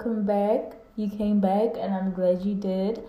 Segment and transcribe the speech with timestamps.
[0.00, 0.72] welcome back.
[0.96, 3.02] You came back, and I'm glad you did.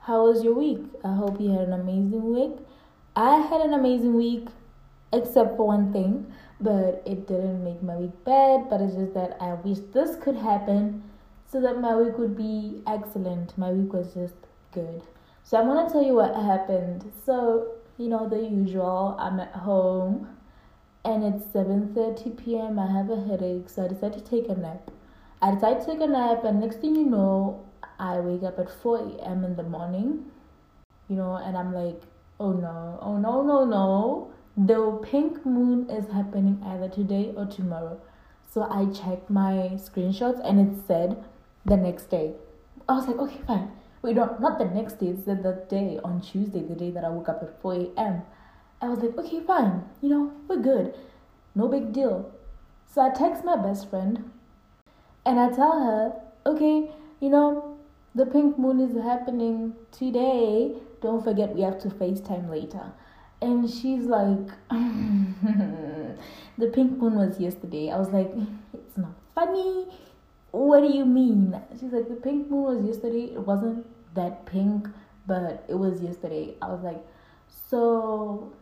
[0.00, 0.80] How was your week?
[1.02, 2.58] I hope you had an amazing week.
[3.16, 4.48] I had an amazing week,
[5.10, 6.30] except for one thing,
[6.60, 8.68] but it didn't make my week bad.
[8.68, 11.02] But it's just that I wish this could happen
[11.50, 13.56] so that my week would be excellent.
[13.56, 14.36] My week was just
[14.72, 15.02] good.
[15.44, 17.10] So I'm gonna tell you what happened.
[17.24, 20.28] So, you know, the usual, I'm at home
[21.06, 22.78] and it's 7:30 p.m.
[22.78, 24.90] I have a headache, so I decided to take a nap.
[25.44, 27.66] I decided to take a nap, and next thing you know,
[27.98, 29.44] I wake up at 4 a.m.
[29.44, 30.24] in the morning.
[31.06, 32.00] You know, and I'm like,
[32.40, 34.32] oh no, oh no, no, no.
[34.56, 38.00] The pink moon is happening either today or tomorrow.
[38.50, 41.22] So I checked my screenshots, and it said
[41.66, 42.32] the next day.
[42.88, 43.70] I was like, okay, fine.
[44.00, 45.08] Wait, no, not the next day.
[45.08, 48.22] It said the day on Tuesday, the day that I woke up at 4 a.m.
[48.80, 50.94] I was like, okay, fine, you know, we're good.
[51.54, 52.32] No big deal.
[52.86, 54.30] So I text my best friend
[55.26, 56.12] and I tell her,
[56.46, 57.78] okay, you know,
[58.14, 60.74] the pink moon is happening today.
[61.00, 62.92] Don't forget we have to FaceTime later.
[63.42, 64.48] And she's like,
[66.58, 67.90] the pink moon was yesterday.
[67.90, 68.30] I was like,
[68.72, 69.86] it's not funny.
[70.52, 71.60] What do you mean?
[71.72, 73.34] She's like, the pink moon was yesterday.
[73.34, 74.88] It wasn't that pink,
[75.26, 76.54] but it was yesterday.
[76.62, 77.04] I was like,
[77.68, 78.52] so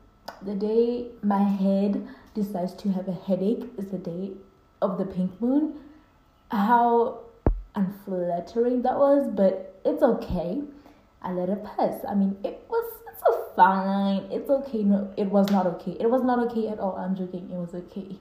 [0.41, 4.33] the day my head decides to have a headache is the day
[4.81, 5.75] of the pink moon.
[6.53, 7.21] How
[7.75, 10.61] unflattering that was, but it's okay.
[11.23, 11.95] I let it pass.
[12.07, 14.29] I mean, it was it's fine.
[14.31, 14.83] It's okay.
[14.83, 15.97] No, it was not okay.
[15.99, 16.97] It was not okay at all.
[16.97, 17.51] I'm joking.
[17.51, 18.19] It was okay.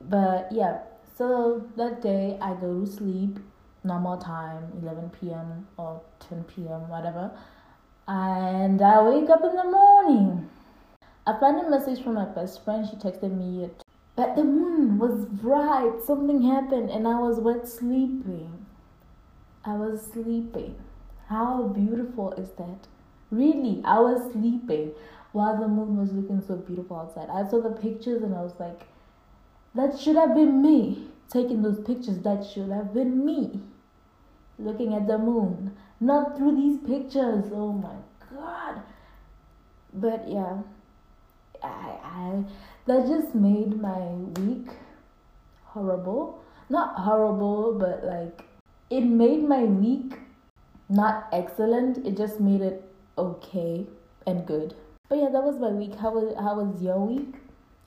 [0.00, 0.78] But yeah,
[1.16, 3.38] so that day I go to sleep
[3.84, 5.66] normal time, 11 p.m.
[5.76, 6.88] or 10 p.m.
[6.88, 7.30] whatever,
[8.06, 10.48] and I wake up in the morning
[11.28, 12.88] I found a message from my best friend.
[12.88, 13.68] She texted me,
[14.18, 16.02] but the moon was bright.
[16.04, 18.66] Something happened, and I was wet sleeping.
[19.64, 20.74] I was sleeping.
[21.28, 22.88] How beautiful is that?
[23.30, 24.90] Really, I was sleeping
[25.30, 27.28] while the moon was looking so beautiful outside.
[27.30, 28.88] I saw the pictures and I was like,
[29.76, 32.18] that should have been me taking those pictures.
[32.18, 33.60] That should have been me
[34.58, 37.44] looking at the moon, not through these pictures.
[37.52, 37.94] Oh my
[38.34, 38.82] god.
[39.92, 40.62] But yeah.
[41.62, 42.44] I, I
[42.88, 44.00] that just made my
[44.40, 44.68] week
[45.64, 46.42] horrible.
[46.70, 48.44] Not horrible, but like
[48.90, 50.14] it made my week
[50.88, 52.06] not excellent.
[52.06, 52.82] It just made it
[53.16, 53.86] okay
[54.26, 54.74] and good.
[55.08, 55.94] But yeah, that was my week.
[55.94, 57.34] How was how was your week?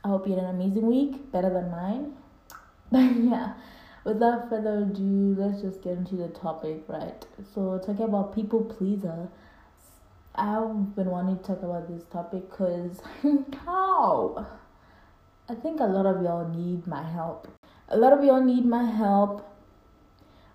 [0.03, 2.13] I hope you had an amazing week, better than mine.
[2.91, 3.53] But yeah,
[4.03, 7.25] without further ado, let's just get into the topic, right?
[7.53, 9.29] So talking about people pleaser
[10.35, 13.01] I've been wanting to talk about this topic because
[13.65, 14.47] how?
[15.51, 17.47] I think a lot of y'all need my help.
[17.89, 19.45] A lot of y'all need my help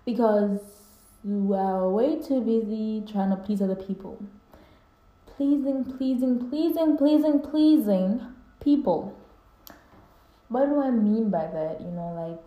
[0.05, 0.59] because
[1.23, 4.17] you are way too busy trying to please other people.
[5.27, 8.21] Pleasing, pleasing, pleasing, pleasing, pleasing
[8.59, 9.15] people.
[10.49, 11.79] What do I mean by that?
[11.79, 12.43] You know, like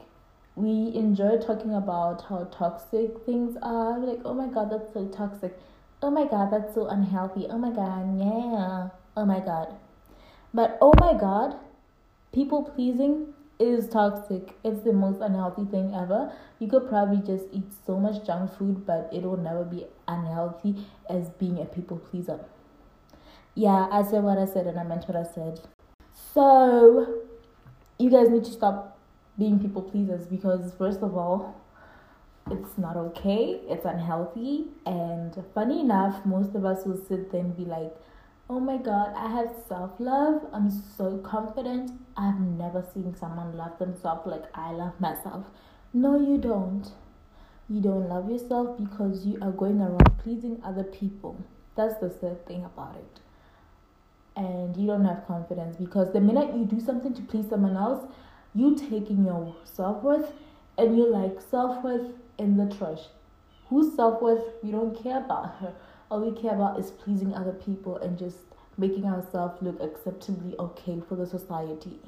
[0.57, 3.97] we enjoy talking about how toxic things are.
[4.01, 5.57] Like, oh my god, that's so toxic
[6.03, 7.47] oh my god, that's so unhealthy.
[7.49, 8.89] Oh my god, yeah.
[9.17, 9.75] Oh my god.
[10.53, 11.57] But oh my god,
[12.33, 14.55] people pleasing is toxic.
[14.65, 16.33] It's the most unhealthy thing ever.
[16.59, 20.87] You could probably just eat so much junk food, but it will never be unhealthy
[21.09, 22.41] as being a people pleaser.
[23.55, 25.61] Yeah, I said what I said and I meant what I said.
[26.33, 27.23] So,
[27.99, 28.99] you guys need to stop
[29.39, 31.61] being people pleasers because, first of all,
[32.51, 34.67] it's not okay, it's unhealthy.
[34.87, 37.95] And funny enough, most of us will sit there and be like,
[38.49, 40.47] oh my god, I have self love.
[40.53, 41.93] I'm so confident.
[42.21, 45.47] I've never seen someone love themselves like I love myself.
[45.95, 46.87] No, you don't.
[47.67, 51.43] You don't love yourself because you are going around pleasing other people.
[51.77, 53.21] That's the sad thing about it.
[54.37, 58.07] And you don't have confidence because the minute you do something to please someone else,
[58.55, 60.31] you taking your self worth
[60.77, 63.07] and you're like self worth in the trash.
[63.71, 65.73] Whose self worth we don't care about her.
[66.11, 68.50] All we care about is pleasing other people and just
[68.81, 71.99] making ourselves look acceptably okay for the society.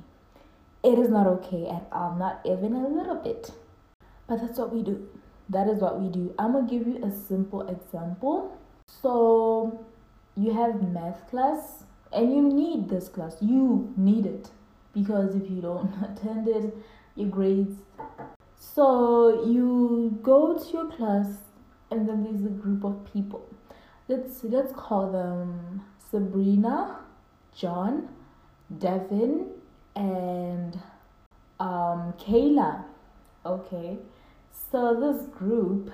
[0.83, 3.53] It is not okay at all, not even a little bit.
[4.27, 5.09] But that's what we do.
[5.49, 6.35] That is what we do.
[6.39, 8.57] I'm gonna give you a simple example.
[8.89, 9.85] So,
[10.37, 13.37] you have math class and you need this class.
[13.41, 14.51] You need it
[14.95, 16.75] because if you don't attend it,
[17.15, 17.77] your grades
[18.75, 21.27] so you go to your class,
[21.91, 23.47] and then there's a group of people.
[24.09, 25.83] Let's let's call them
[26.13, 26.99] Sabrina,
[27.57, 28.11] John,
[28.79, 29.47] Devin,
[29.97, 30.79] and
[31.59, 32.85] um, Kayla.
[33.47, 33.99] Okay,
[34.71, 35.91] So this group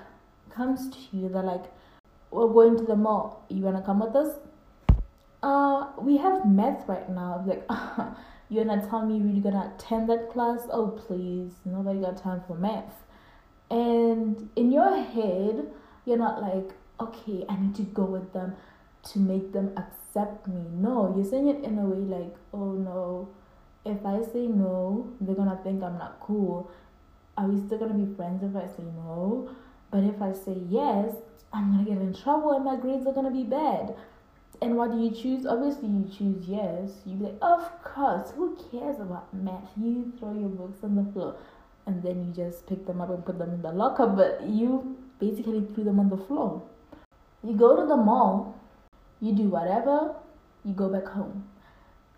[0.53, 1.63] comes to you, they're like,
[2.31, 3.45] We're going to the mall.
[3.49, 4.35] You wanna come with us?
[5.41, 7.41] Uh, we have math right now.
[7.47, 7.65] Like,
[8.49, 10.67] you're gonna tell me you're really gonna attend that class?
[10.69, 13.05] Oh, please, nobody got time for math.
[13.71, 15.71] And in your head,
[16.05, 18.55] you're not like, okay, I need to go with them
[19.03, 20.61] to make them accept me.
[20.73, 23.29] No, you're saying it in a way like, oh no,
[23.85, 26.69] if I say no, they're gonna think I'm not cool.
[27.37, 29.49] Are we still gonna be friends if I say no?
[29.91, 31.15] But if I say yes,
[31.53, 33.95] I'm gonna get in trouble and my grades are gonna be bad.
[34.61, 35.45] And what do you choose?
[35.45, 36.91] Obviously, you choose yes.
[37.05, 39.69] You be like, of course, who cares about math?
[39.77, 41.37] You throw your books on the floor
[41.85, 44.97] and then you just pick them up and put them in the locker, but you
[45.19, 46.61] basically threw them on the floor.
[47.43, 48.58] You go to the mall,
[49.21, 50.15] you do whatever,
[50.63, 51.47] you go back home.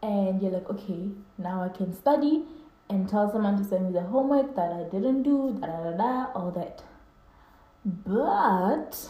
[0.01, 2.43] And you're like, okay, now I can study
[2.89, 5.97] and tell someone to send me the homework that I didn't do, da da da
[5.97, 6.83] da, all that.
[7.85, 9.09] But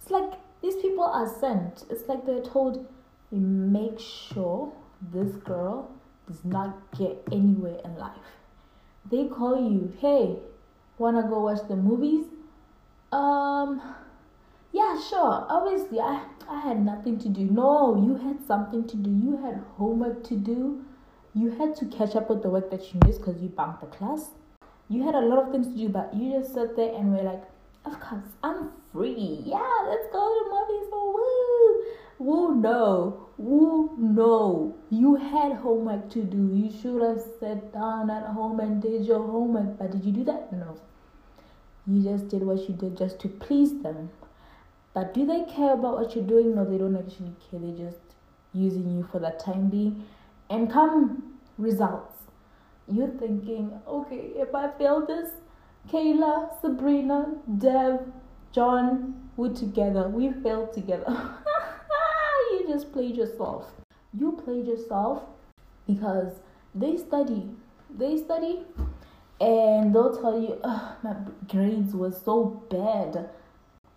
[0.00, 1.84] it's like these people are sent.
[1.90, 2.86] It's like they're told,
[3.30, 4.72] make sure
[5.12, 5.90] this girl
[6.26, 8.36] does not get anywhere in life.
[9.10, 10.36] They call you, hey,
[10.98, 12.26] wanna go watch the movies?
[13.12, 13.80] Um,
[14.72, 15.46] yeah, sure.
[15.48, 17.44] Obviously, I I had nothing to do.
[17.44, 19.10] No, you had something to do.
[19.10, 20.84] You had homework to do.
[21.32, 23.86] You had to catch up with the work that you missed because you bunked the
[23.86, 24.30] class.
[24.88, 27.22] You had a lot of things to do, but you just sat there and were
[27.22, 27.44] like,
[27.84, 29.42] of course, I'm free.
[29.44, 31.84] Yeah, let's go to movies for woo.
[32.18, 33.28] Woo, no.
[33.38, 34.76] Woo, no.
[34.90, 36.50] You had homework to do.
[36.52, 39.78] You should have sat down at home and did your homework.
[39.78, 40.52] But did you do that?
[40.52, 40.76] No.
[41.86, 44.10] You just did what you did just to please them.
[44.92, 46.54] But do they care about what you're doing?
[46.54, 47.60] No, they don't actually care.
[47.60, 48.02] They're just
[48.52, 50.04] using you for that time being.
[50.48, 52.14] And come results.
[52.88, 55.30] You're thinking, okay, if I fail this,
[55.88, 58.00] Kayla, Sabrina, Dev,
[58.52, 60.08] John, we're together.
[60.08, 61.04] We failed together.
[62.50, 63.72] you just played yourself.
[64.12, 65.22] You played yourself
[65.86, 66.40] because
[66.74, 67.48] they study.
[67.96, 68.64] They study
[69.40, 70.58] and they'll tell you,
[71.02, 71.16] my
[71.48, 73.30] grades were so bad.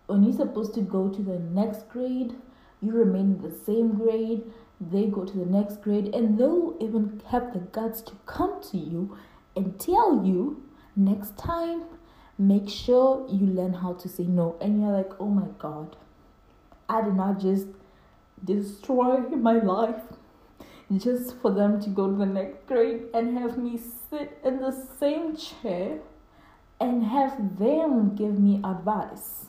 [0.06, 2.34] When you're supposed to go to the next grade,
[2.80, 4.42] you remain in the same grade.
[4.80, 8.76] They go to the next grade, and they'll even have the guts to come to
[8.76, 9.16] you
[9.56, 10.62] and tell you
[10.96, 11.84] next time
[12.36, 14.56] make sure you learn how to say no.
[14.60, 15.96] And you're like oh my god.
[16.88, 17.68] I did not just
[18.44, 20.02] destroy my life
[20.94, 23.78] just for them to go to the next grade and have me
[24.10, 25.98] sit in the same chair
[26.78, 29.46] and have them give me advice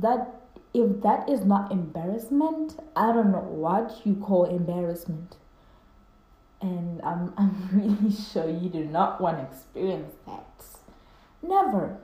[0.00, 0.42] that
[0.74, 5.36] if that is not embarrassment i don't know what you call embarrassment
[6.60, 10.46] and I'm, I'm really sure you do not want to experience that.
[11.42, 11.98] Never.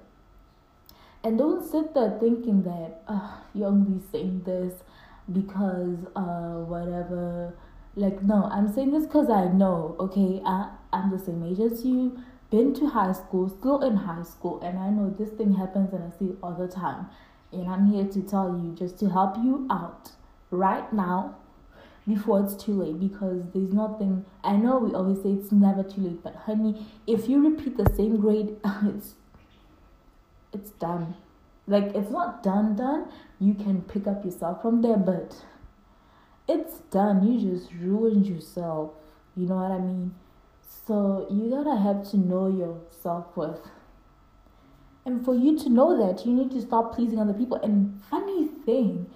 [1.25, 4.75] And don't sit there thinking that uh, you're only saying this
[5.33, 7.55] because uh, whatever.
[7.95, 11.85] Like, no, I'm saying this because I know, okay, I, I'm the same age as
[11.85, 12.19] you,
[12.51, 16.03] been to high school, still in high school, and I know this thing happens and
[16.03, 17.07] I see it all the time.
[17.53, 20.13] And I'm here to tell you just to help you out
[20.51, 21.37] right now
[22.07, 26.01] before it's too late because there's nothing I know we always say it's never too
[26.01, 29.15] late, but honey, if you repeat the same grade, it's
[30.53, 31.15] it's done.
[31.67, 33.09] Like it's not done done.
[33.39, 35.45] You can pick up yourself from there, but
[36.49, 37.27] it's done.
[37.27, 38.91] You just ruined yourself.
[39.37, 40.15] You know what I mean?
[40.87, 43.69] So you gotta have to know your self worth.
[45.05, 47.59] And for you to know that, you need to stop pleasing other people.
[47.63, 49.11] And funny thing,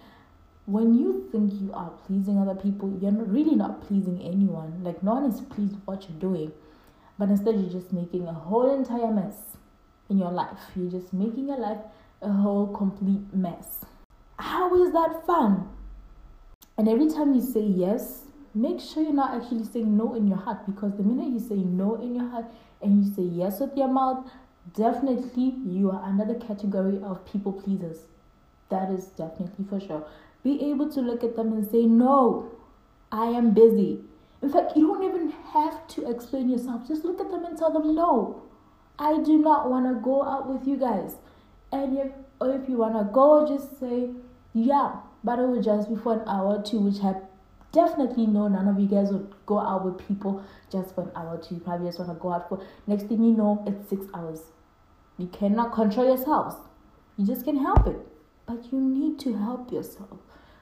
[0.66, 4.82] when you think you are pleasing other people, you're really not pleasing anyone.
[4.82, 6.52] Like, no one is pleased with what you're doing,
[7.18, 9.56] but instead, you're just making a whole entire mess
[10.10, 10.58] in your life.
[10.74, 11.78] You're just making your life
[12.20, 13.84] a whole complete mess.
[14.38, 15.68] How is that fun?
[16.76, 18.24] And every time you say yes,
[18.54, 21.56] make sure you're not actually saying no in your heart because the minute you say
[21.56, 22.46] no in your heart
[22.82, 24.28] and you say yes with your mouth,
[24.75, 27.99] definitely you are under the category of people pleasers.
[28.68, 30.06] That is definitely for sure.
[30.42, 32.50] Be able to look at them and say, No,
[33.12, 34.00] I am busy.
[34.42, 36.87] In fact, you don't even have to explain yourself.
[36.87, 38.42] Just look at them and tell them, No,
[38.99, 41.16] I do not want to go out with you guys.
[41.73, 44.11] And if, or if you want to go, just say,
[44.52, 47.14] Yeah, but it will just be for an hour or two, which I
[47.73, 51.37] definitely know none of you guys would go out with people just for an hour
[51.37, 51.56] or two.
[51.56, 54.40] You probably just want to go out for, next thing you know, it's six hours.
[55.18, 56.56] You cannot control yourselves.
[57.16, 57.99] You just can't help it.
[58.46, 60.18] But you need to help yourself.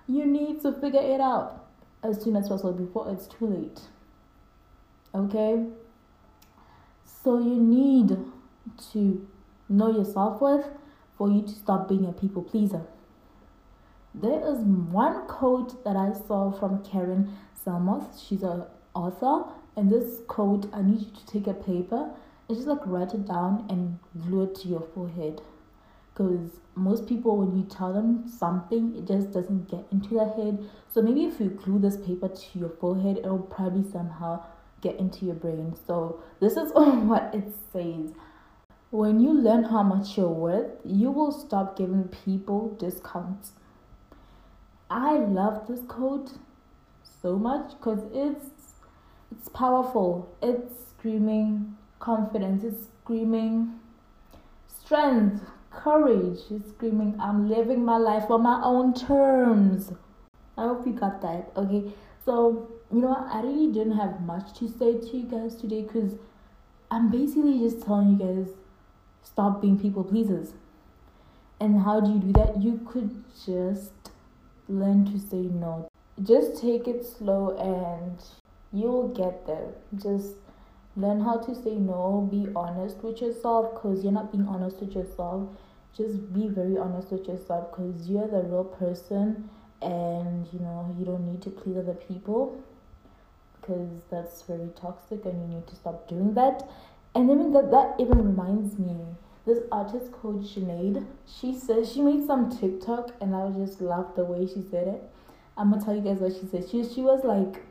[0.07, 1.67] You need to figure it out
[2.03, 3.81] as soon as possible before it's too late.
[5.15, 5.65] Okay?
[7.05, 8.17] So you need
[8.93, 9.27] to
[9.69, 10.67] know your self worth
[11.17, 12.83] for you to stop being a people pleaser.
[14.15, 18.27] There is one quote that I saw from Karen Salmoth.
[18.27, 22.11] She's an author, and this quote I need you to take a paper
[22.49, 25.41] and just like write it down and glue it to your forehead.
[26.13, 30.65] Because most people, when you tell them something, it just doesn't get into their head.
[30.93, 34.45] So maybe if you glue this paper to your forehead, it will probably somehow
[34.81, 35.75] get into your brain.
[35.87, 38.13] So this is what it says.
[38.91, 43.53] When you learn how much you're worth, you will stop giving people discounts.
[44.89, 46.39] I love this quote
[47.21, 48.47] so much because it's
[49.33, 50.33] it's powerful.
[50.41, 52.63] It's screaming confidence.
[52.65, 53.81] It's screaming
[54.69, 56.41] strength, courage.
[56.51, 59.93] It's screaming I'm living my life on my own terms.
[60.59, 61.51] I hope you got that.
[61.57, 61.93] Okay,
[62.25, 63.27] so you know?
[63.31, 66.13] I really didn't have much to say to you guys today because
[66.91, 68.55] I'm basically just telling you guys
[69.23, 70.53] stop being people pleasers.
[71.61, 72.63] And how do you do that?
[72.63, 73.93] You could just
[74.69, 75.89] learn to say no.
[76.23, 78.23] Just take it slow and
[78.73, 79.73] you'll get there.
[79.97, 80.35] Just
[80.97, 82.29] learn how to say no.
[82.31, 85.49] Be honest with yourself because you're not being honest with yourself.
[85.97, 89.49] Just be very honest with yourself because you're the real person
[89.83, 92.63] and you know you don't need to please other people
[93.61, 96.67] because that's very toxic and you need to stop doing that
[97.15, 98.97] and then that that even reminds me
[99.47, 104.25] this artist called Sinead, she says she made some TikTok and I just laughed the
[104.25, 105.03] way she said it.
[105.57, 106.69] I'm gonna tell you guys what she said.
[106.71, 107.63] She she was like,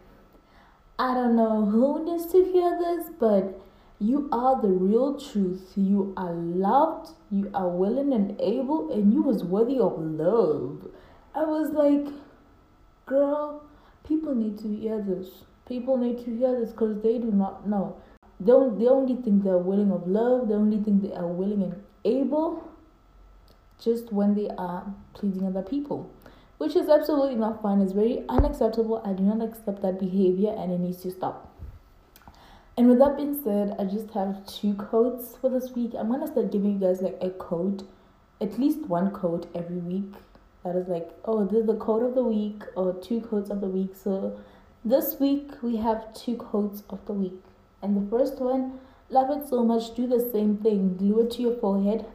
[0.99, 3.59] I don't know who needs to hear this, but
[3.99, 5.73] you are the real truth.
[5.75, 10.87] You are loved, you are willing and able, and you was worthy of love.
[11.33, 12.13] I was like,
[13.05, 13.63] girl,
[14.07, 15.27] people need to hear this.
[15.67, 17.95] People need to hear this because they do not know.
[18.39, 20.49] They, don't, they only think they're willing of love.
[20.49, 22.69] They only think they are willing and able
[23.79, 26.09] just when they are pleasing other people,
[26.63, 27.81] which is absolutely not fine.
[27.81, 29.01] It's very unacceptable.
[29.05, 31.53] I do not accept that behavior and it needs to stop.
[32.77, 35.91] And with that being said, I just have two quotes for this week.
[35.99, 37.83] I'm gonna start giving you guys like a quote,
[38.39, 40.13] at least one quote every week.
[40.63, 43.59] That is like, oh, this is the quote of the week or two quotes of
[43.59, 43.91] the week.
[44.01, 44.39] So
[44.85, 47.43] this week we have two quotes of the week.
[47.81, 48.79] And the first one,
[49.09, 52.05] love it so much, do the same thing, glue it to your forehead.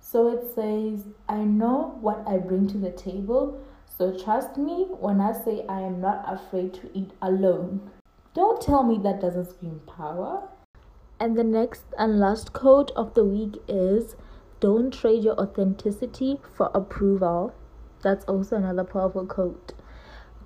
[0.00, 3.60] So it says, I know what I bring to the table,
[3.96, 7.90] so trust me when I say I am not afraid to eat alone.
[8.34, 10.48] Don't tell me that doesn't scream power.
[11.18, 14.14] And the next and last quote of the week is
[14.60, 17.54] Don't trade your authenticity for approval.
[18.02, 19.72] That's also another powerful quote.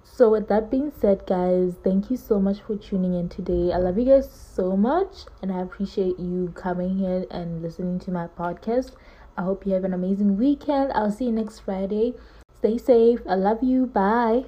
[0.05, 3.73] So, with that being said, guys, thank you so much for tuning in today.
[3.73, 8.11] I love you guys so much, and I appreciate you coming here and listening to
[8.11, 8.93] my podcast.
[9.37, 10.93] I hope you have an amazing weekend.
[10.93, 12.15] I'll see you next Friday.
[12.61, 13.21] Stay safe.
[13.27, 13.87] I love you.
[13.87, 14.45] Bye.